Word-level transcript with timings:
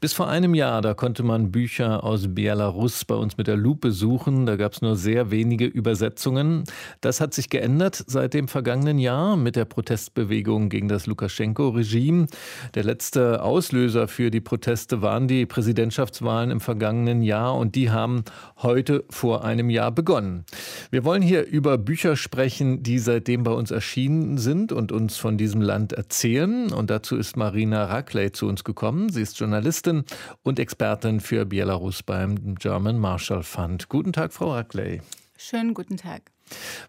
bis 0.00 0.12
vor 0.12 0.28
einem 0.28 0.54
Jahr, 0.54 0.82
da 0.82 0.94
konnte 0.94 1.22
man 1.22 1.50
Bücher 1.50 2.04
aus 2.04 2.34
Belarus 2.34 3.04
bei 3.04 3.14
uns 3.14 3.36
mit 3.38 3.46
der 3.46 3.56
Lupe 3.56 3.92
suchen. 3.92 4.44
Da 4.46 4.56
gab 4.56 4.72
es 4.72 4.82
nur 4.82 4.96
sehr 4.96 5.30
wenige 5.30 5.64
Übersetzungen. 5.64 6.64
Das 7.00 7.20
hat 7.20 7.32
sich 7.32 7.48
geändert 7.48 8.04
seit 8.06 8.34
dem 8.34 8.48
vergangenen 8.48 8.98
Jahr 8.98 9.36
mit 9.36 9.56
der 9.56 9.64
Protestbewegung 9.64 10.68
gegen 10.68 10.88
das 10.88 11.06
Lukaschenko-Regime. 11.06 12.26
Der 12.74 12.84
letzte 12.84 13.42
Auslöser 13.42 14.06
für 14.06 14.30
die 14.30 14.40
Proteste 14.40 15.00
waren 15.00 15.28
die 15.28 15.46
Präsidentschaftswahlen 15.46 16.50
im 16.50 16.60
vergangenen 16.60 17.22
Jahr 17.22 17.56
und 17.56 17.74
die 17.74 17.90
haben 17.90 18.24
heute 18.58 19.04
vor 19.08 19.44
einem 19.44 19.70
Jahr 19.70 19.92
begonnen. 19.92 20.44
Wir 20.90 21.04
wollen 21.04 21.22
hier 21.22 21.46
über 21.46 21.78
Bücher 21.78 22.16
sprechen, 22.16 22.82
die 22.82 22.98
seitdem 22.98 23.44
bei 23.44 23.52
uns 23.52 23.70
erschienen 23.70 24.36
sind 24.36 24.72
und 24.72 24.92
uns 24.92 25.16
von 25.16 25.38
diesem 25.38 25.62
Land 25.62 25.92
erzählen. 25.92 26.72
Und 26.72 26.90
dazu 26.90 27.16
ist 27.16 27.36
Marina 27.36 27.86
Rackley 27.86 28.32
zu 28.32 28.46
uns 28.46 28.62
gekommen. 28.62 29.08
Sie 29.08 29.22
ist 29.22 29.38
Journalistin 29.38 29.85
Journalistin 29.86 30.04
und 30.42 30.58
Expertin 30.58 31.20
für 31.20 31.46
Belarus 31.46 32.02
beim 32.02 32.54
German 32.56 32.98
Marshall 32.98 33.42
Fund. 33.42 33.88
Guten 33.88 34.12
Tag, 34.12 34.32
Frau 34.32 34.52
Rackley. 34.52 35.00
Schönen 35.36 35.74
guten 35.74 35.96
Tag. 35.96 36.35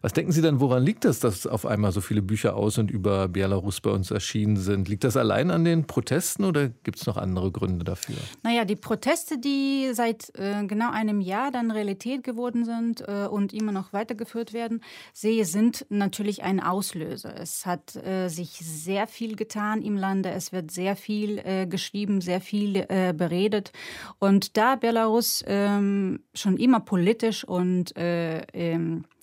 Was 0.02 0.14
denken 0.14 0.32
Sie 0.32 0.42
dann, 0.42 0.60
woran 0.60 0.84
liegt 0.84 1.06
das, 1.06 1.20
dass 1.20 1.48
auf 1.48 1.66
einmal 1.66 1.92
so 1.92 2.02
viele 2.02 2.22
Bücher 2.22 2.56
aus 2.56 2.78
und 2.78 2.92
über 2.92 3.28
Belarus 3.28 3.82
bei 3.82 3.90
uns 3.90 4.12
erschienen 4.12 4.58
sind? 4.58 4.88
Liegt 4.88 5.04
das 5.04 5.18
allein 5.18 5.50
an 5.52 5.66
den 5.66 5.88
Protesten 5.88 6.44
oder 6.44 6.70
gibt 6.70 7.00
es 7.00 7.08
noch 7.08 7.18
andere 7.18 7.52
Gründe 7.52 7.84
dafür? 7.84 8.16
Naja, 8.44 8.66
die 8.66 8.76
Proteste, 8.76 9.40
die 9.40 9.92
seit 9.94 10.32
äh, 10.36 10.66
genau 10.66 10.92
einem 10.92 11.22
Jahr 11.22 11.52
dann 11.52 11.72
Realität 11.72 12.24
geworden 12.24 12.66
sind 12.66 13.02
äh, 13.02 13.28
und 13.28 13.54
immer 13.54 13.72
noch 13.72 13.94
weitergeführt 13.94 14.54
werden, 14.54 14.82
sehe, 15.14 15.46
sind 15.46 15.86
natürlich 15.90 16.44
ein 16.44 16.60
Auslöser. 16.60 17.36
Es 17.40 17.66
hat 17.66 17.96
äh, 17.96 18.28
sich 18.30 18.52
sehr 18.52 19.08
viel 19.08 19.36
getan 19.36 19.82
im 19.82 19.98
Lande, 19.98 20.30
es 20.30 20.52
wird 20.52 20.72
sehr 20.72 20.96
viel 20.96 21.40
äh, 21.40 21.66
geschrieben, 21.66 22.22
sehr 22.22 22.42
viel 22.42 22.86
äh, 22.90 23.14
beredet. 23.14 23.72
Und 24.20 24.58
da 24.58 24.76
Belarus 24.76 25.44
ähm, 25.48 26.20
schon 26.34 26.58
immer 26.58 26.80
politisch 26.80 27.44
und 27.44 27.96
äh, 27.98 28.42
ähm, 28.54 28.78
äh, 28.88 29.17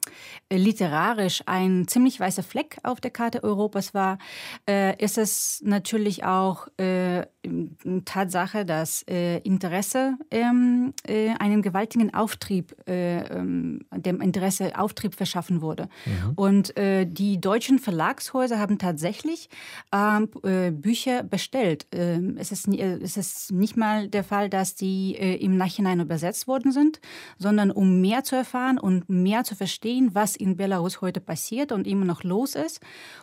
literarisch 0.53 1.43
ein 1.47 1.87
ziemlich 1.89 2.21
weißer 2.21 2.43
Fleck 2.43 2.79
auf 2.83 3.01
der 3.01 3.11
Karte 3.11 3.43
Europas 3.43 3.95
war, 3.95 4.19
äh, 4.69 4.97
ist 5.03 5.19
es 5.19 5.61
natürlich 5.65 6.25
auch 6.25 6.69
äh, 6.79 7.25
Tatsache, 8.05 8.65
dass 8.65 9.05
äh, 9.09 9.39
Interesse 9.39 10.17
ähm, 10.31 10.93
äh, 11.07 11.31
einen 11.39 11.63
gewaltigen 11.63 12.15
Auftrieb, 12.15 12.75
äh, 12.89 13.19
ähm, 13.25 13.81
dem 13.95 14.21
Interesse 14.21 14.79
Auftrieb 14.79 15.15
verschaffen 15.15 15.61
wurde. 15.61 15.89
Mhm. 16.05 16.33
Und 16.37 16.75
die 16.77 17.41
deutschen 17.41 17.79
Verlagshäuser 17.79 18.59
haben 18.59 18.79
tatsächlich 18.79 19.49
ähm, 19.93 20.29
Bücher 20.81 21.23
bestellt. 21.23 21.87
Es, 21.91 22.53
ist, 22.53 22.69
es 22.69 23.17
ist 23.17 23.53
nicht 23.53 23.77
mal 23.77 24.09
der 24.09 24.25
Fall, 24.25 24.49
dass 24.49 24.75
die 24.75 25.15
im 25.15 25.57
Nachhinein 25.57 26.01
übersetzt 26.01 26.47
worden 26.49 26.73
sind, 26.73 27.01
sondern 27.39 27.71
um 27.71 28.01
mehr 28.01 28.25
zu 28.25 28.37
erfahren 28.37 28.79
und 28.79 29.09
mehr 29.09 29.45
zu 29.45 29.55
verstehen, 29.55 30.04
was 30.13 30.35
in 30.35 30.57
Belarus 30.57 31.01
heute 31.01 31.21
passiert 31.21 31.71
und 31.71 31.87
immer 31.87 32.05
noch 32.05 32.25
los 32.25 32.57
ist, 32.57 32.81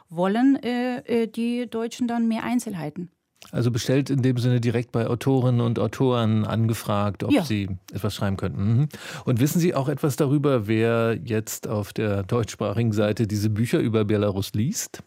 wollen 0.09 0.57
die 0.61 1.67
Deutschen 1.69 2.07
dann 2.07 2.29
mehr 2.29 2.43
Einzelheiten. 2.43 3.11
Also 3.49 3.71
bestellt 3.71 4.09
in 4.09 4.21
dem 4.21 4.37
Sinne 4.37 4.61
direkt 4.61 4.91
bei 4.91 5.07
Autorinnen 5.07 5.61
und 5.61 5.79
Autoren 5.79 6.45
angefragt, 6.45 7.23
ob 7.23 7.31
ja. 7.31 7.43
sie 7.43 7.69
etwas 7.91 8.13
schreiben 8.13 8.37
könnten. 8.37 8.63
Mhm. 8.63 8.89
Und 9.25 9.39
wissen 9.39 9.59
Sie 9.59 9.73
auch 9.73 9.89
etwas 9.89 10.15
darüber, 10.15 10.67
wer 10.67 11.17
jetzt 11.23 11.67
auf 11.67 11.91
der 11.91 12.23
deutschsprachigen 12.23 12.93
Seite 12.93 13.25
diese 13.25 13.49
Bücher 13.49 13.79
über 13.79 14.05
Belarus 14.05 14.53
liest? 14.53 15.01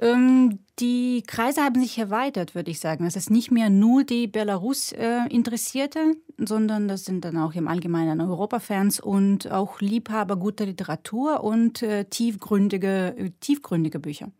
Ähm, 0.00 0.58
die 0.78 1.22
Kreise 1.26 1.62
haben 1.62 1.80
sich 1.80 1.96
erweitert, 1.96 2.54
würde 2.54 2.70
ich 2.70 2.80
sagen. 2.80 3.06
Es 3.06 3.16
ist 3.16 3.30
nicht 3.30 3.50
mehr 3.50 3.70
nur 3.70 4.04
die 4.04 4.26
Belarus-Interessierte, 4.26 5.98
äh, 6.00 6.44
sondern 6.44 6.88
das 6.88 7.04
sind 7.04 7.24
dann 7.24 7.38
auch 7.38 7.54
im 7.54 7.68
Allgemeinen 7.68 8.20
Europa-Fans 8.20 9.00
und 9.00 9.50
auch 9.50 9.80
Liebhaber 9.80 10.36
guter 10.36 10.66
Literatur 10.66 11.42
und 11.42 11.82
äh, 11.82 12.04
tiefgründige, 12.04 13.14
äh, 13.16 13.30
tiefgründige 13.40 14.00
Bücher. 14.00 14.32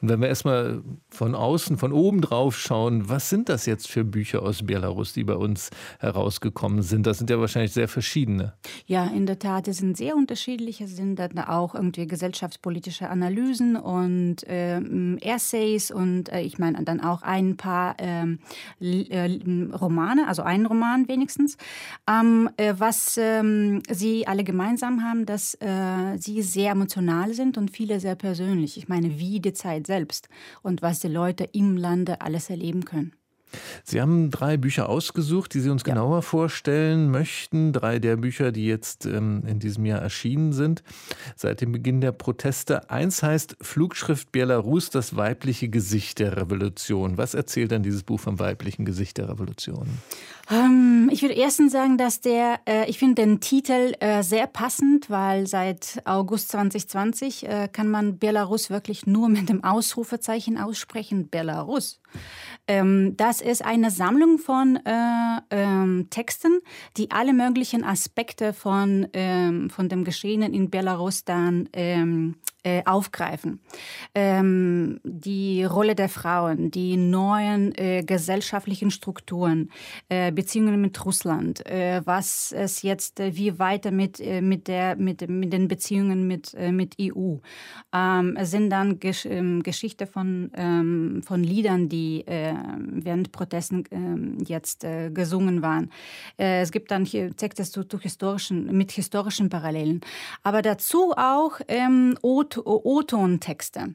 Und 0.00 0.08
wenn 0.08 0.20
wir 0.20 0.28
erstmal 0.28 0.82
von 1.10 1.34
außen, 1.34 1.78
von 1.78 1.92
oben 1.92 2.20
drauf 2.20 2.58
schauen, 2.58 3.08
was 3.08 3.30
sind 3.30 3.48
das 3.48 3.66
jetzt 3.66 3.88
für 3.88 4.04
Bücher 4.04 4.42
aus 4.42 4.62
Belarus, 4.62 5.12
die 5.12 5.24
bei 5.24 5.34
uns 5.34 5.70
herausgekommen 6.00 6.82
sind? 6.82 7.06
Das 7.06 7.18
sind 7.18 7.30
ja 7.30 7.38
wahrscheinlich 7.38 7.72
sehr 7.72 7.88
verschiedene. 7.88 8.54
Ja, 8.86 9.06
in 9.06 9.26
der 9.26 9.38
Tat, 9.38 9.68
es 9.68 9.78
sind 9.78 9.96
sehr 9.96 10.16
unterschiedliche, 10.16 10.84
es 10.84 10.96
sind 10.96 11.16
dann 11.16 11.38
auch 11.38 11.74
irgendwie 11.74 12.06
gesellschaftspolitische 12.06 13.08
Analysen 13.08 13.76
und 13.76 14.46
äh, 14.48 14.80
Essays 15.20 15.90
und 15.90 16.30
äh, 16.30 16.40
ich 16.40 16.58
meine 16.58 16.82
dann 16.84 17.00
auch 17.00 17.22
ein 17.22 17.56
paar 17.56 17.96
ähm, 17.98 18.38
äh, 18.80 19.38
Romane, 19.74 20.26
also 20.28 20.42
einen 20.42 20.66
Roman 20.66 21.08
wenigstens. 21.08 21.56
Ähm, 22.08 22.50
äh, 22.56 22.74
was 22.76 23.16
ähm, 23.18 23.82
sie 23.90 24.26
alle 24.26 24.44
gemeinsam 24.44 25.02
haben, 25.02 25.26
dass 25.26 25.54
äh, 25.54 26.18
sie 26.18 26.42
sehr 26.42 26.72
emotional 26.72 27.34
sind 27.34 27.58
und 27.58 27.70
viele 27.70 28.00
sehr 28.00 28.14
persönlich. 28.14 28.76
Ich 28.76 28.88
meine, 28.88 29.18
wie 29.18 29.40
die 29.40 29.52
Zeit 29.52 29.71
selbst 29.86 30.28
und 30.62 30.82
was 30.82 31.00
die 31.00 31.08
Leute 31.08 31.44
im 31.44 31.76
Lande 31.76 32.20
alles 32.20 32.50
erleben 32.50 32.84
können. 32.84 33.12
Sie 33.84 34.00
haben 34.00 34.30
drei 34.30 34.56
Bücher 34.56 34.88
ausgesucht, 34.88 35.54
die 35.54 35.60
Sie 35.60 35.70
uns 35.70 35.84
genauer 35.84 36.18
ja. 36.18 36.22
vorstellen 36.22 37.10
möchten. 37.10 37.72
Drei 37.72 37.98
der 37.98 38.16
Bücher, 38.16 38.52
die 38.52 38.66
jetzt 38.66 39.06
ähm, 39.06 39.42
in 39.46 39.58
diesem 39.58 39.84
Jahr 39.84 40.00
erschienen 40.00 40.52
sind, 40.52 40.82
seit 41.36 41.60
dem 41.60 41.72
Beginn 41.72 42.00
der 42.00 42.12
Proteste. 42.12 42.90
Eins 42.90 43.22
heißt 43.22 43.56
Flugschrift 43.60 44.32
Belarus, 44.32 44.90
das 44.90 45.16
weibliche 45.16 45.68
Gesicht 45.68 46.18
der 46.18 46.36
Revolution. 46.36 47.18
Was 47.18 47.34
erzählt 47.34 47.72
dann 47.72 47.82
dieses 47.82 48.02
Buch 48.02 48.20
vom 48.20 48.38
weiblichen 48.38 48.84
Gesicht 48.84 49.18
der 49.18 49.28
Revolution? 49.28 49.88
Ähm, 50.50 51.08
ich 51.12 51.22
würde 51.22 51.34
erstens 51.34 51.72
sagen, 51.72 51.98
dass 51.98 52.20
der, 52.20 52.60
äh, 52.66 52.88
ich 52.90 52.98
finde 52.98 53.22
den 53.22 53.40
Titel 53.40 53.94
äh, 54.00 54.22
sehr 54.22 54.46
passend, 54.46 55.08
weil 55.08 55.46
seit 55.46 56.02
August 56.04 56.50
2020 56.50 57.48
äh, 57.48 57.68
kann 57.72 57.88
man 57.88 58.18
Belarus 58.18 58.68
wirklich 58.68 59.06
nur 59.06 59.28
mit 59.28 59.48
dem 59.48 59.64
Ausrufezeichen 59.64 60.58
aussprechen, 60.58 61.28
Belarus. 61.28 62.00
Ähm, 62.68 63.16
das 63.16 63.40
ist 63.40 63.64
eine 63.64 63.90
Sammlung 63.90 64.38
von 64.38 64.78
äh, 64.84 65.40
ähm, 65.50 66.06
Texten, 66.10 66.60
die 66.96 67.10
alle 67.10 67.32
möglichen 67.32 67.84
Aspekte 67.84 68.52
von, 68.52 69.08
ähm, 69.12 69.68
von 69.68 69.88
dem 69.88 70.04
Geschehenen 70.04 70.54
in 70.54 70.70
Belarus 70.70 71.24
dann 71.24 71.68
ähm, 71.72 72.36
äh, 72.64 72.82
aufgreifen. 72.84 73.60
Ähm, 74.14 75.00
die 75.02 75.64
Rolle 75.64 75.96
der 75.96 76.08
Frauen, 76.08 76.70
die 76.70 76.96
neuen 76.96 77.76
äh, 77.76 78.04
gesellschaftlichen 78.04 78.92
Strukturen, 78.92 79.70
äh, 80.08 80.30
Beziehungen 80.30 80.80
mit 80.80 81.04
Russland, 81.04 81.66
äh, 81.66 82.02
was 82.04 82.52
es 82.52 82.82
jetzt, 82.82 83.18
äh, 83.18 83.34
wie 83.36 83.58
weiter 83.58 83.90
mit, 83.90 84.20
mit, 84.40 84.68
der, 84.68 84.94
mit, 84.94 85.28
mit 85.28 85.52
den 85.52 85.66
Beziehungen 85.66 86.28
mit, 86.28 86.54
mit 86.70 86.94
EU. 87.00 87.38
Ähm, 87.92 88.36
es 88.38 88.52
sind 88.52 88.70
dann 88.70 89.00
Gesch 89.00 89.26
Geschichte 89.62 90.06
von, 90.06 91.22
von 91.24 91.44
Liedern, 91.44 91.88
die 91.88 92.24
während 92.88 93.32
Protesten 93.32 93.84
ähm, 93.90 94.38
jetzt 94.46 94.86
gesungen 95.14 95.62
waren. 95.62 95.90
es 96.36 96.70
gibt 96.72 96.90
dann 96.90 97.04
hier 97.04 97.34
Texte 97.36 97.64
zu, 97.64 97.84
zu 97.84 97.98
historischen, 97.98 98.76
mit 98.76 98.92
historischen 98.92 99.48
Parallelen. 99.48 100.00
Aber 100.42 100.62
dazu 100.62 101.12
auch 101.16 101.60
ähm, 101.68 102.16
O-Ton-Texte, 102.22 103.94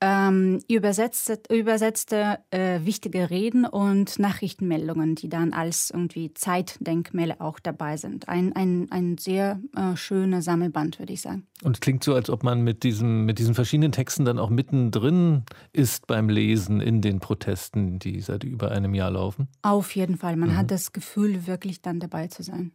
ähm, 0.00 0.60
übersetzte, 0.68 1.40
übersetzte 1.50 2.38
äh, 2.50 2.80
wichtige 2.84 3.30
Reden 3.30 3.64
und 3.64 4.18
Nachrichtenmeldungen, 4.18 5.14
die 5.14 5.28
dann 5.28 5.52
als 5.52 5.90
irgendwie 5.90 6.32
Zeitdenkmäler 6.34 7.36
auch 7.40 7.58
dabei 7.58 7.96
sind. 7.96 8.28
Ein, 8.28 8.54
ein, 8.54 8.88
ein 8.90 9.18
sehr 9.18 9.60
äh, 9.74 9.96
schöner 9.96 10.42
Sammelband, 10.42 10.98
würde 10.98 11.12
ich 11.12 11.22
sagen. 11.22 11.46
Und 11.62 11.76
es 11.76 11.80
klingt 11.80 12.04
so, 12.04 12.14
als 12.14 12.28
ob 12.28 12.42
man 12.42 12.62
mit, 12.62 12.82
diesem, 12.82 13.24
mit 13.24 13.38
diesen 13.38 13.54
verschiedenen 13.54 13.92
Texten 13.92 14.24
dann 14.24 14.38
auch 14.38 14.50
mittendrin 14.50 15.44
ist 15.72 16.06
beim 16.06 16.28
Lesen 16.28 16.80
in 16.80 17.00
den 17.00 17.18
Protesten, 17.20 17.95
die 17.98 18.20
seit 18.20 18.44
über 18.44 18.70
einem 18.70 18.94
Jahr 18.94 19.10
laufen. 19.10 19.48
Auf 19.62 19.94
jeden 19.94 20.16
Fall. 20.16 20.36
Man 20.36 20.50
mhm. 20.50 20.56
hat 20.56 20.70
das 20.70 20.92
Gefühl, 20.92 21.46
wirklich 21.46 21.82
dann 21.82 22.00
dabei 22.00 22.28
zu 22.28 22.42
sein. 22.42 22.72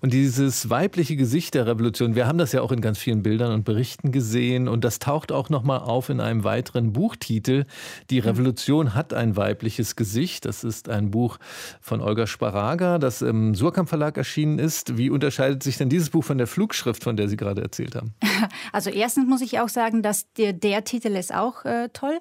Und 0.00 0.12
dieses 0.12 0.70
weibliche 0.70 1.16
Gesicht 1.16 1.54
der 1.54 1.66
Revolution, 1.66 2.14
wir 2.14 2.26
haben 2.26 2.38
das 2.38 2.52
ja 2.52 2.62
auch 2.62 2.72
in 2.72 2.80
ganz 2.80 2.98
vielen 2.98 3.22
Bildern 3.22 3.52
und 3.52 3.64
Berichten 3.64 4.12
gesehen 4.12 4.68
und 4.68 4.84
das 4.84 4.98
taucht 4.98 5.32
auch 5.32 5.50
nochmal 5.50 5.80
auf 5.80 6.08
in 6.08 6.20
einem 6.20 6.44
weiteren 6.44 6.92
Buchtitel. 6.92 7.64
Die 8.10 8.20
mhm. 8.20 8.28
Revolution 8.28 8.94
hat 8.94 9.12
ein 9.12 9.36
weibliches 9.36 9.96
Gesicht. 9.96 10.44
Das 10.44 10.64
ist 10.64 10.88
ein 10.88 11.10
Buch 11.10 11.38
von 11.80 12.00
Olga 12.00 12.26
Sparaga, 12.26 12.98
das 12.98 13.22
im 13.22 13.54
Surkamp 13.54 13.88
Verlag 13.88 14.16
erschienen 14.16 14.58
ist. 14.58 14.96
Wie 14.96 15.10
unterscheidet 15.10 15.62
sich 15.62 15.78
denn 15.78 15.88
dieses 15.88 16.10
Buch 16.10 16.24
von 16.24 16.38
der 16.38 16.46
Flugschrift, 16.46 17.02
von 17.02 17.16
der 17.16 17.28
Sie 17.28 17.36
gerade 17.36 17.62
erzählt 17.62 17.94
haben? 17.94 18.14
Also 18.72 18.90
erstens 18.90 19.26
muss 19.26 19.40
ich 19.40 19.58
auch 19.60 19.68
sagen, 19.68 20.02
dass 20.02 20.30
der, 20.34 20.52
der 20.52 20.84
Titel 20.84 21.08
ist 21.16 21.34
auch 21.34 21.64
äh, 21.64 21.88
toll. 21.92 22.20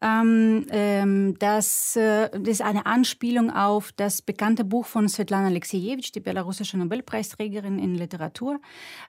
Ähm, 0.00 0.66
ähm, 0.70 1.38
das, 1.38 1.96
äh, 1.96 2.30
das 2.30 2.48
ist 2.48 2.62
eine 2.62 2.86
Anspielung 2.86 3.50
auf 3.50 3.92
das 3.92 4.22
bekannte 4.22 4.64
Buch 4.64 4.86
von 4.86 5.08
Svetlana 5.08 5.48
Alexejewitsch, 5.48 6.12
die 6.14 6.20
belarussische 6.20 6.78
Nobelpreisträgerin 6.78 7.78
in 7.78 7.94
Literatur. 7.94 8.60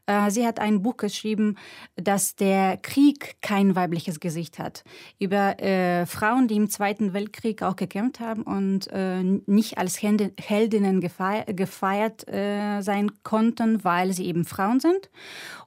Äh, 0.05 0.31
sie 0.31 0.45
hat 0.45 0.59
ein 0.59 0.81
Buch 0.81 0.97
geschrieben, 0.97 1.57
das 1.95 2.35
der 2.35 2.77
Krieg 2.77 3.37
kein 3.41 3.75
weibliches 3.75 4.19
Gesicht 4.19 4.59
hat, 4.59 4.83
über 5.19 5.59
äh, 5.61 6.05
Frauen, 6.05 6.47
die 6.47 6.55
im 6.55 6.69
Zweiten 6.69 7.13
Weltkrieg 7.13 7.61
auch 7.61 7.75
gekämpft 7.75 8.19
haben 8.19 8.43
und 8.43 8.87
äh, 8.91 9.23
nicht 9.23 9.77
als 9.77 10.01
Heldinnen 10.01 11.01
gefeiert, 11.01 11.55
gefeiert 11.55 12.27
äh, 12.27 12.81
sein 12.81 13.11
konnten, 13.23 13.83
weil 13.83 14.13
sie 14.13 14.25
eben 14.25 14.45
Frauen 14.45 14.79
sind. 14.79 15.09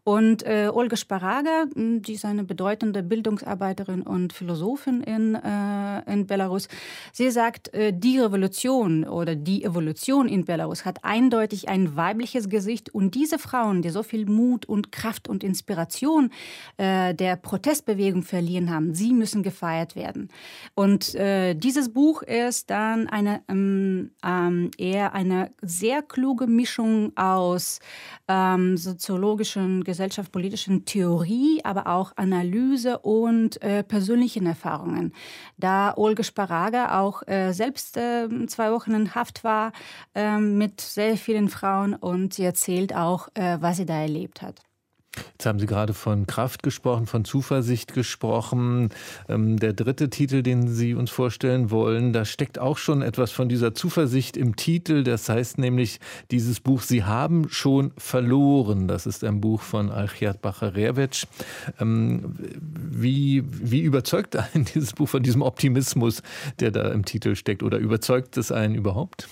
Und 0.04 0.44
äh, 0.44 0.68
Olga 0.72 0.96
Sparaga, 0.96 1.66
die 1.76 2.14
ist 2.14 2.24
eine 2.24 2.42
bedeutende 2.42 3.04
Bildungsarbeiterin 3.04 4.02
und 4.02 4.32
Philosophin 4.32 5.02
in, 5.12 5.34
äh, 5.34 6.12
in 6.12 6.26
Belarus, 6.26 6.68
sie 7.12 7.30
sagt, 7.30 7.72
äh, 7.74 7.92
die 7.92 8.18
Revolution 8.18 9.04
oder 9.04 9.34
die 9.34 9.64
Evolution 9.64 10.28
in 10.28 10.44
Belarus 10.44 10.84
hat 10.84 11.04
eindeutig 11.04 11.68
ein 11.68 11.96
weibliches 11.96 12.48
Gesicht 12.48 12.94
und 12.94 13.14
diese 13.14 13.38
Frauen, 13.38 13.82
die 13.82 13.90
so 13.90 14.02
viel 14.02 14.26
Mut 14.26 14.66
und 14.66 14.92
Kraft 14.92 15.28
und 15.28 15.44
Inspiration 15.44 16.30
äh, 16.76 17.14
der 17.14 17.36
Protestbewegung 17.36 18.22
verliehen 18.22 18.70
haben, 18.70 18.94
sie 18.94 19.12
müssen 19.12 19.42
gefeiert 19.42 19.96
werden. 19.96 20.28
Und 20.74 21.14
äh, 21.14 21.54
dieses 21.54 21.92
Buch 21.92 22.22
ist 22.22 22.70
dann 22.70 23.08
eine 23.08 23.42
ähm, 23.48 24.10
ähm, 24.24 24.70
eher 24.78 25.14
eine 25.14 25.52
sehr 25.60 26.02
kluge 26.02 26.46
Mischung 26.46 27.12
aus 27.16 27.80
ähm, 28.28 28.76
soziologischen 28.76 29.84
gesellschaftspolitischen 29.84 30.84
Theorie, 30.84 31.60
aber 31.64 31.86
auch 31.86 32.12
Analyse 32.16 32.98
und 32.98 33.60
äh, 33.62 33.82
persönlichen 33.82 34.46
Erfahrungen. 34.46 35.01
Da 35.56 35.94
Olga 35.96 36.22
Sparaga 36.22 37.00
auch 37.00 37.26
äh, 37.26 37.52
selbst 37.52 37.96
äh, 37.96 38.28
zwei 38.46 38.72
Wochen 38.72 38.92
in 38.92 39.14
Haft 39.14 39.44
war 39.44 39.72
ähm, 40.14 40.58
mit 40.58 40.80
sehr 40.80 41.16
vielen 41.16 41.48
Frauen 41.48 41.94
und 41.94 42.34
sie 42.34 42.44
erzählt 42.44 42.94
auch, 42.94 43.28
äh, 43.34 43.58
was 43.60 43.78
sie 43.78 43.86
da 43.86 44.00
erlebt 44.00 44.42
hat. 44.42 44.60
Jetzt 45.14 45.44
haben 45.44 45.58
Sie 45.58 45.66
gerade 45.66 45.92
von 45.92 46.26
Kraft 46.26 46.62
gesprochen, 46.62 47.06
von 47.06 47.24
Zuversicht 47.24 47.92
gesprochen. 47.92 48.88
Ähm, 49.28 49.58
der 49.58 49.74
dritte 49.74 50.08
Titel, 50.08 50.42
den 50.42 50.68
Sie 50.68 50.94
uns 50.94 51.10
vorstellen 51.10 51.70
wollen, 51.70 52.12
da 52.12 52.24
steckt 52.24 52.58
auch 52.58 52.78
schon 52.78 53.02
etwas 53.02 53.30
von 53.30 53.48
dieser 53.48 53.74
Zuversicht 53.74 54.36
im 54.36 54.56
Titel. 54.56 55.04
Das 55.04 55.28
heißt 55.28 55.58
nämlich 55.58 56.00
dieses 56.30 56.60
Buch 56.60 56.82
Sie 56.82 57.04
haben 57.04 57.48
schon 57.50 57.92
verloren. 57.98 58.88
Das 58.88 59.06
ist 59.06 59.22
ein 59.22 59.40
Buch 59.40 59.60
von 59.60 59.90
Alchiat 59.90 60.40
Bacher-Rerwetsch. 60.40 61.26
Ähm, 61.78 62.34
wie, 62.58 63.42
wie 63.46 63.80
überzeugt 63.80 64.36
einen 64.54 64.64
dieses 64.64 64.94
Buch 64.94 65.08
von 65.08 65.22
diesem 65.22 65.42
Optimismus, 65.42 66.22
der 66.58 66.70
da 66.70 66.90
im 66.90 67.04
Titel 67.04 67.36
steckt? 67.36 67.62
Oder 67.62 67.78
überzeugt 67.78 68.38
es 68.38 68.50
einen 68.50 68.74
überhaupt? 68.74 69.28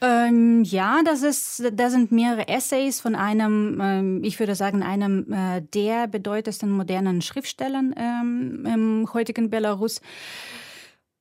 Ähm, 0.00 0.62
ja, 0.64 1.00
das 1.04 1.22
ist, 1.22 1.62
da 1.72 1.90
sind 1.90 2.12
mehrere 2.12 2.48
Essays 2.48 3.00
von 3.00 3.14
einem, 3.14 3.80
ähm, 3.82 4.24
ich 4.24 4.38
würde 4.38 4.54
sagen, 4.54 4.82
einem 4.82 5.32
äh, 5.32 5.62
der 5.62 6.06
bedeutendsten 6.06 6.70
modernen 6.70 7.20
Schriftstellern 7.22 7.94
ähm, 7.96 8.66
im 8.66 9.12
heutigen 9.12 9.50
Belarus. 9.50 10.00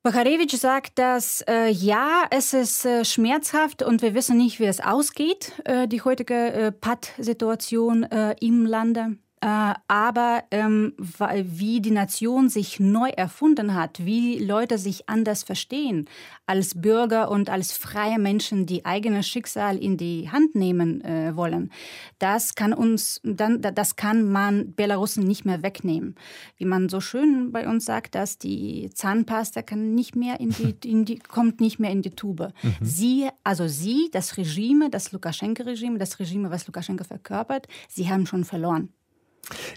Bacharewitsch 0.03 0.56
sagt, 0.56 1.00
dass 1.00 1.44
äh, 1.50 1.69
ja, 1.69 2.24
es 2.29 2.53
ist 2.53 2.85
äh, 2.85 3.03
schmerzhaft 3.03 3.83
und 3.83 4.01
wir 4.01 4.13
wissen 4.13 4.38
nicht, 4.38 4.59
wie 4.59 4.65
es 4.65 4.79
ausgeht, 4.79 5.51
äh, 5.65 5.88
die 5.88 6.01
heutige 6.01 6.53
äh, 6.53 6.71
Patt-Situation 6.71 8.03
äh, 8.03 8.35
im 8.39 8.65
Lande. 8.65 9.18
Äh, 9.39 9.75
aber 9.88 10.45
ähm, 10.50 10.94
wie 10.98 11.80
die 11.80 11.92
Nation 11.92 12.50
sich 12.50 12.80
neu 12.80 13.10
erfunden 13.10 13.75
hat, 13.75 14.04
wie 14.04 14.39
Leute 14.39 14.80
sich 14.80 15.07
anders 15.10 15.44
verstehen 15.44 16.10
als 16.48 16.81
Bürger 16.81 17.30
und 17.30 17.48
als 17.50 17.72
freie 17.74 18.18
Menschen, 18.18 18.66
die 18.66 18.86
eigenes 18.86 19.28
Schicksal 19.28 19.78
in 19.78 19.95
die 19.95 20.31
Hand 20.31 20.56
nehmen 20.56 21.01
äh, 21.01 21.36
wollen, 21.36 21.72
das 22.18 22.56
kann 22.56 22.74
uns, 22.74 23.22
dann, 23.24 23.62
das 23.62 23.95
kann 23.95 24.28
man 24.31 24.74
Belarusen 24.74 25.24
nicht 25.24 25.45
mehr 25.45 25.62
wegnehmen. 25.62 26.16
Wie 26.57 26.66
man 26.66 26.89
so 26.89 27.00
schön 27.00 27.51
bei 27.51 27.68
uns 27.68 27.86
sagt, 27.86 28.16
dass 28.16 28.39
die 28.39 28.89
Zahnpasta 28.92 29.62
kann 29.62 29.94
nicht 29.94 30.16
mehr 30.16 30.39
in 30.39 30.50
die, 30.50 30.75
in 30.89 31.06
die 31.06 31.19
kommt 31.19 31.62
nicht 31.62 31.78
mehr 31.78 31.92
in 31.92 32.01
die 32.01 32.16
Tube. 32.16 32.54
Mhm. 32.63 32.74
Sie, 32.81 33.30
also 33.44 33.68
sie, 33.68 34.10
das 34.12 34.38
Regime, 34.38 34.89
das 34.89 35.12
Lukaschenko-Regime, 35.12 36.00
das 36.00 36.19
Regime, 36.19 36.50
was 36.50 36.66
Lukaschenko 36.66 37.04
verkörpert, 37.04 37.68
sie 37.88 38.10
haben 38.10 38.25
schon 38.25 38.44
verloren. 38.44 38.89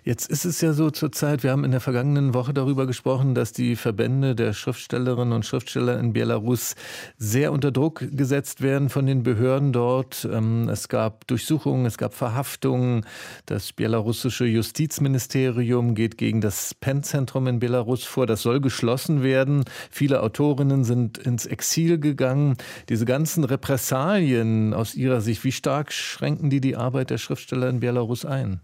Jetzt 0.02 0.28
ist 0.30 0.44
es 0.44 0.60
ja 0.60 0.72
so 0.72 0.90
zurzeit, 0.90 1.42
wir 1.44 1.52
haben 1.52 1.64
in 1.64 1.70
der 1.70 1.80
vergangenen 1.80 2.34
Woche 2.34 2.52
darüber 2.52 2.86
gesprochen, 2.86 3.34
dass 3.34 3.52
die 3.52 3.76
Verbände 3.76 4.34
der 4.34 4.52
Schriftstellerinnen 4.52 5.32
und 5.32 5.46
Schriftsteller 5.46 5.98
in 5.98 6.12
Belarus 6.12 6.74
sehr 7.18 7.52
unter 7.52 7.70
Druck 7.70 8.04
gesetzt 8.10 8.62
werden 8.62 8.88
von 8.88 9.06
den 9.06 9.22
Behörden 9.22 9.72
dort. 9.72 10.28
Ähm, 10.30 10.68
es 10.68 10.88
gab 10.88 11.26
Durchsuchungen, 11.28 11.86
es 11.86 11.98
gab 11.98 12.14
Verhaftungen. 12.14 13.06
Das 13.46 13.72
belarussische 13.72 14.44
Justizministerium 14.44 15.94
geht 15.94 16.18
gegen 16.18 16.40
das 16.40 16.74
PEN-Zentrum 16.74 17.46
in 17.46 17.60
Belarus 17.60 18.02
vor. 18.02 18.26
Das 18.26 18.42
soll 18.42 18.60
geschlossen 18.60 19.22
werden. 19.22 19.64
Viele 19.90 20.22
Autorinnen 20.22 20.82
sind 20.82 21.18
ins 21.18 21.46
Exil 21.46 21.98
gegangen. 21.98 22.56
Diese 22.88 23.04
ganzen 23.04 23.44
Repressalien 23.44 24.74
aus 24.74 24.94
Ihrer 24.96 25.20
Sicht, 25.20 25.44
wie 25.44 25.52
stark 25.52 25.92
schränken 25.92 26.50
die 26.50 26.60
die 26.60 26.76
Arbeit 26.76 27.10
der 27.10 27.18
Schriftsteller 27.18 27.68
in 27.68 27.80
Belarus 27.80 28.24
ein? 28.24 28.60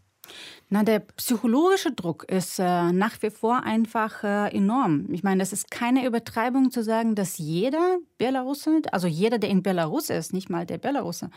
Na, 0.68 0.82
der 0.82 0.98
psychologische 0.98 1.92
Druck 1.92 2.24
ist 2.24 2.58
äh, 2.58 2.90
nach 2.90 3.22
wie 3.22 3.30
vor 3.30 3.62
einfach 3.62 4.24
äh, 4.24 4.48
enorm. 4.48 5.06
Ich 5.12 5.22
meine, 5.22 5.38
das 5.38 5.52
ist 5.52 5.70
keine 5.70 6.04
Übertreibung 6.04 6.72
zu 6.72 6.82
sagen, 6.82 7.14
dass 7.14 7.38
jeder 7.38 7.98
Belarusse, 8.18 8.82
also 8.90 9.06
jeder, 9.06 9.38
der 9.38 9.50
in 9.50 9.62
Belarus 9.62 10.10
ist, 10.10 10.32
nicht 10.32 10.50
mal 10.50 10.66
der 10.66 10.78
Belarusse, 10.78 11.30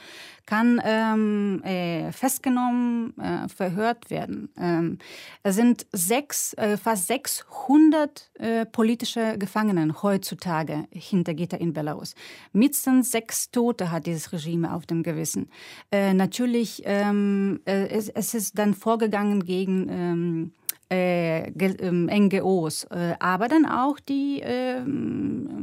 kann 0.48 0.82
ähm, 0.84 1.62
äh, 1.64 2.12
festgenommen, 2.12 3.16
äh, 3.20 3.48
verhört 3.50 4.10
werden. 4.10 4.50
Ähm, 4.58 4.98
es 5.44 5.56
sind 5.56 5.86
sechs, 5.92 6.54
äh, 6.56 6.76
fast 6.76 7.06
600 7.06 8.32
äh, 8.34 8.66
politische 8.66 9.38
Gefangene 9.38 10.02
heutzutage 10.02 10.88
hinter 10.90 11.36
Gitter 11.36 11.62
in 11.62 11.74
Belarus. 11.74 12.16
Mindestens 12.52 13.12
sechs 13.12 13.52
Tote 13.52 13.92
hat 13.92 14.08
dieses 14.08 14.34
Regime 14.34 14.74
auf 14.74 14.88
dem 14.88 15.04
Gewissen. 15.04 15.52
natürlich, 15.92 16.82
ähm, 16.86 17.62
es, 17.66 18.10
es 18.10 18.34
ist 18.34 18.58
dann 18.58 18.74
vorgegangen, 18.74 19.19
gegangen 19.20 19.44
gegen 19.46 19.88
ähm, 19.90 20.52
äh, 20.90 21.52
NGOs, 21.52 22.88
ähm, 22.92 23.12
äh, 23.12 23.16
aber 23.20 23.48
dann 23.48 23.66
auch 23.66 24.00
die 24.00 24.42
äh, 24.42 24.82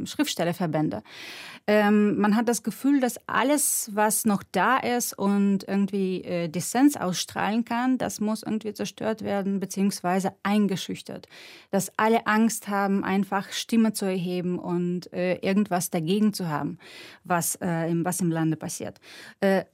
Schriftstellerverbände. 0.04 1.02
Ähm, 1.66 2.18
man 2.18 2.36
hat 2.36 2.48
das 2.48 2.62
Gefühl, 2.62 3.00
dass 3.00 3.16
alles, 3.26 3.90
was 3.92 4.24
noch 4.24 4.44
da 4.52 4.76
ist 4.76 5.18
und 5.18 5.66
irgendwie 5.66 6.22
äh, 6.22 6.48
Dissens 6.48 6.96
ausstrahlen 6.96 7.64
kann, 7.64 7.98
das 7.98 8.20
muss 8.20 8.44
irgendwie 8.44 8.72
zerstört 8.72 9.22
werden 9.22 9.58
beziehungsweise 9.58 10.32
eingeschüchtert. 10.44 11.28
Dass 11.72 11.90
alle 11.96 12.28
Angst 12.28 12.68
haben, 12.68 13.02
einfach 13.02 13.50
Stimme 13.50 13.92
zu 13.92 14.04
erheben 14.04 14.60
und 14.60 15.12
äh, 15.12 15.38
irgendwas 15.38 15.90
dagegen 15.90 16.32
zu 16.32 16.48
haben, 16.48 16.78
was, 17.24 17.56
äh, 17.56 17.90
im, 17.90 18.04
was 18.04 18.20
im 18.20 18.30
Lande 18.30 18.56
passiert. 18.56 19.00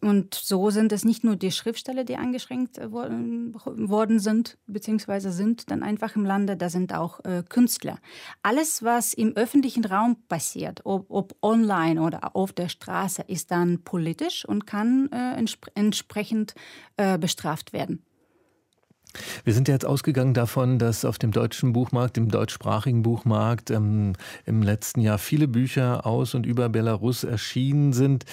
Und 0.01 0.35
so 0.35 0.71
sind 0.71 0.93
es 0.93 1.05
nicht 1.05 1.25
nur 1.25 1.37
die 1.37 1.51
Schriftsteller, 1.51 2.05
die 2.05 2.17
eingeschränkt 2.17 2.79
äh, 2.79 2.91
worden 2.91 4.19
sind 4.19 4.59
beziehungsweise 4.67 5.31
sind 5.31 5.42
dann 5.71 5.83
einfach 5.83 6.17
im 6.17 6.25
Lande, 6.25 6.57
da 6.57 6.69
sind 6.69 6.95
auch 6.95 7.25
äh, 7.25 7.43
Künstler. 7.49 7.99
Alles, 8.43 8.83
was 8.83 9.15
im 9.15 9.37
öffentlichen 9.37 9.85
Raum 9.85 10.17
passiert, 10.29 10.81
ob, 10.85 11.07
ob 11.09 11.35
online 11.43 11.63
online 11.73 12.01
oder 12.01 12.35
auf 12.35 12.53
der 12.53 12.69
Straße 12.69 13.23
ist 13.27 13.51
dann 13.51 13.83
politisch 13.83 14.45
und 14.45 14.67
kann 14.67 15.09
äh, 15.13 15.39
entsp 15.39 15.67
entsprechend 15.75 16.55
äh, 16.97 17.19
bestraft 17.19 17.73
werden. 17.73 18.05
Wir 19.45 19.53
sind 19.53 19.69
jetzt 19.69 19.85
ausgegangen 19.85 20.35
davon, 20.35 20.79
dass 20.79 21.05
auf 21.05 21.19
dem 21.19 21.33
deutschen 21.33 21.73
Buchmarkt, 21.73 22.17
dem 22.17 22.31
deutschsprachigen 22.31 23.03
Buchmarkt 23.03 23.71
ähm, 23.71 24.15
im 24.47 24.63
letzten 24.63 25.01
Jahr 25.01 25.19
viele 25.19 25.49
Bücher 25.49 26.07
aus 26.07 26.35
und 26.35 26.47
über 26.47 26.69
Belarus 26.69 27.25
erschienen 27.25 27.93
sind. 27.93 28.25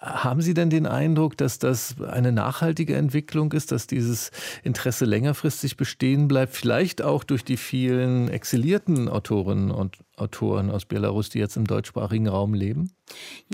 Haben 0.00 0.40
Sie 0.40 0.54
denn 0.54 0.70
den 0.70 0.86
Eindruck, 0.86 1.36
dass 1.36 1.58
das 1.58 1.96
eine 2.00 2.32
nachhaltige 2.32 2.96
Entwicklung 2.96 3.52
ist, 3.52 3.72
dass 3.72 3.86
dieses 3.86 4.30
Interesse 4.62 5.04
längerfristig 5.04 5.76
bestehen 5.76 6.28
bleibt, 6.28 6.54
vielleicht 6.54 7.02
auch 7.02 7.24
durch 7.24 7.44
die 7.44 7.56
vielen 7.56 8.28
exilierten 8.28 9.08
Autorinnen 9.08 9.70
und 9.70 9.98
Autoren 10.16 10.70
aus 10.70 10.84
Belarus, 10.84 11.28
die 11.30 11.38
jetzt 11.38 11.56
im 11.56 11.66
deutschsprachigen 11.66 12.28
Raum 12.28 12.54
leben? 12.54 12.92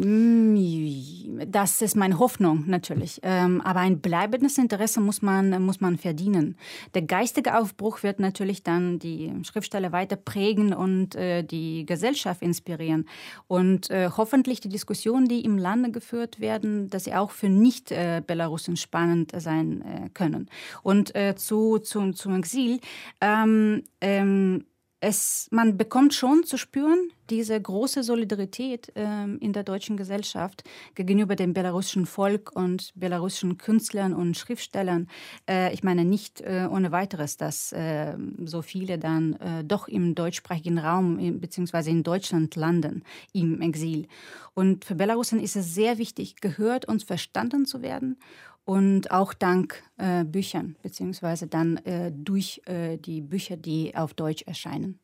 Mm, 0.00 1.40
das 1.46 1.80
ist 1.82 1.96
meine 1.96 2.18
Hoffnung 2.18 2.64
natürlich. 2.66 3.20
Ähm, 3.22 3.60
aber 3.62 3.80
ein 3.80 4.00
bleibendes 4.00 4.58
Interesse 4.58 5.00
muss 5.00 5.22
man, 5.22 5.62
muss 5.62 5.80
man 5.80 5.96
verdienen. 5.96 6.56
Der 6.94 7.02
geistige 7.02 7.58
Aufbruch 7.58 8.02
wird 8.02 8.20
natürlich 8.20 8.62
dann 8.62 8.98
die 8.98 9.32
Schriftsteller 9.42 9.92
weiter 9.92 10.16
prägen 10.16 10.72
und 10.72 11.14
äh, 11.14 11.42
die 11.42 11.86
Gesellschaft 11.86 12.42
inspirieren. 12.42 13.08
Und 13.48 13.90
äh, 13.90 14.10
hoffentlich 14.14 14.60
die 14.60 14.68
Diskussionen, 14.68 15.28
die 15.28 15.44
im 15.44 15.56
Lande 15.56 15.90
geführt 15.90 16.40
werden, 16.40 16.90
dass 16.90 17.04
sie 17.04 17.14
auch 17.14 17.30
für 17.30 17.48
Nicht-Belarusen 17.48 18.76
spannend 18.76 19.32
sein 19.36 19.82
äh, 19.82 20.08
können. 20.10 20.48
Und 20.82 21.12
zu, 21.36 21.78
zu, 21.78 22.12
zum 22.12 22.36
Exil. 22.36 22.80
Ähm, 23.20 23.82
ähm, 24.00 24.64
es, 25.00 25.48
man 25.50 25.78
bekommt 25.78 26.12
schon 26.12 26.44
zu 26.44 26.58
spüren, 26.58 27.10
diese 27.30 27.60
große 27.60 28.02
Solidarität 28.02 28.92
äh, 28.96 29.24
in 29.24 29.52
der 29.52 29.62
deutschen 29.62 29.96
Gesellschaft 29.96 30.64
gegenüber 30.94 31.36
dem 31.36 31.54
belarussischen 31.54 32.04
Volk 32.04 32.54
und 32.54 32.92
belarussischen 32.96 33.56
Künstlern 33.56 34.12
und 34.12 34.36
Schriftstellern. 34.36 35.08
Äh, 35.48 35.72
ich 35.72 35.82
meine 35.82 36.04
nicht 36.04 36.42
äh, 36.42 36.68
ohne 36.70 36.92
weiteres, 36.92 37.36
dass 37.36 37.72
äh, 37.72 38.14
so 38.44 38.62
viele 38.62 38.98
dann 38.98 39.34
äh, 39.34 39.64
doch 39.64 39.88
im 39.88 40.14
deutschsprachigen 40.14 40.78
Raum 40.78 41.40
bzw. 41.40 41.90
in 41.90 42.02
Deutschland 42.02 42.56
landen 42.56 43.04
im 43.32 43.62
Exil. 43.62 44.06
Und 44.54 44.84
für 44.84 44.96
Belarusen 44.96 45.40
ist 45.40 45.56
es 45.56 45.74
sehr 45.74 45.96
wichtig, 45.98 46.36
gehört 46.40 46.86
und 46.86 47.04
verstanden 47.04 47.64
zu 47.64 47.80
werden 47.80 48.18
und 48.64 49.10
auch 49.10 49.34
dank 49.34 49.82
äh, 49.96 50.24
Büchern, 50.24 50.76
beziehungsweise 50.82 51.46
dann 51.46 51.78
äh, 51.78 52.12
durch 52.12 52.62
äh, 52.66 52.96
die 52.98 53.20
Bücher, 53.20 53.56
die 53.56 53.94
auf 53.94 54.14
Deutsch 54.14 54.42
erscheinen. 54.42 54.98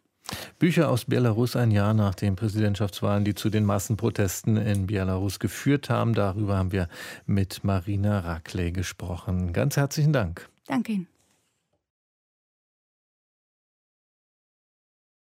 Bücher 0.59 0.91
aus 0.91 1.05
Belarus 1.05 1.55
ein 1.57 1.71
Jahr 1.71 1.95
nach 1.95 2.15
den 2.15 2.37
Präsidentschaftswahlen, 2.37 3.25
die 3.25 3.35
zu 3.35 3.51
den 3.51 3.65
Massenprotesten 3.65 4.57
in 4.57 4.87
Belarus 4.87 5.39
geführt 5.39 5.91
haben. 5.91 6.15
Darüber 6.15 6.57
haben 6.57 6.73
wir 6.73 6.89
mit 7.27 7.63
Marina 7.63 8.21
Rackley 8.21 8.73
gesprochen. 8.73 9.53
Ganz 9.53 9.77
herzlichen 9.77 10.13
Dank. 10.13 10.49
Danke 10.67 10.93
Ihnen. 10.93 11.16